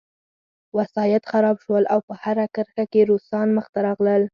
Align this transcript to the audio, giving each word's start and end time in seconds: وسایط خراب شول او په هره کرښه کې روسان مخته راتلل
وسایط 0.77 1.23
خراب 1.31 1.57
شول 1.63 1.83
او 1.93 1.99
په 2.07 2.13
هره 2.23 2.45
کرښه 2.55 2.83
کې 2.91 3.01
روسان 3.11 3.47
مخته 3.57 3.79
راتلل 3.87 4.23